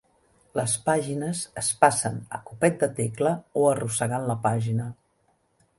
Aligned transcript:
Les 0.59 0.71
pàgines 0.87 1.41
es 1.63 1.69
passen 1.83 2.17
a 2.39 2.41
copet 2.49 2.81
de 2.85 2.91
tecla 3.01 3.35
o 3.65 3.69
arrossegant 3.75 4.29
la 4.33 4.39
pàgina. 4.49 4.91